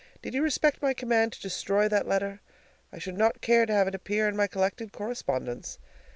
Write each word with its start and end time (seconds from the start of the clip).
Did 0.23 0.33
you 0.33 0.41
respect 0.41 0.81
my 0.81 0.95
command 0.95 1.33
to 1.33 1.41
destroy 1.41 1.87
that 1.87 2.07
letter? 2.07 2.39
I 2.91 2.97
should 2.97 3.19
not 3.19 3.39
care 3.39 3.67
to 3.67 3.73
have 3.73 3.87
it 3.87 3.93
appear 3.93 4.27
in 4.27 4.35
my 4.35 4.47
collected 4.47 4.91
correspondence. 4.91 5.77